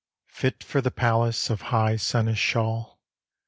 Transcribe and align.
Fit 0.29 0.63
for 0.63 0.81
the 0.81 0.89
palace 0.89 1.51
of 1.51 1.61
high 1.61 1.95
seneschal! 1.95 2.97